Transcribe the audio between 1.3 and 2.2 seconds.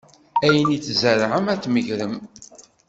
ad t-tmegrem.